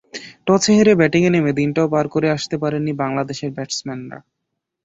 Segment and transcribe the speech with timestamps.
[0.47, 4.19] টসে হেরে ব্যাটিংয়ে নেমে দিনটাও পার করে আসতে পারেননি বাংলাদেশের ব্যাটসম্যানরা।